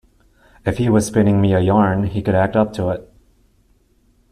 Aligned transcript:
If 0.65 0.79
he 0.79 0.89
was 0.89 1.05
spinning 1.05 1.39
me 1.39 1.53
a 1.53 1.59
yarn 1.59 2.05
he 2.05 2.23
could 2.23 2.33
act 2.33 2.55
up 2.55 2.73
to 2.73 2.89
it. 2.89 3.07